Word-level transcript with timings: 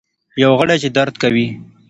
یو 0.43 0.51
غړی 0.59 0.77
چي 0.83 0.89
درد 0.97 1.13
کوي. 1.23 1.47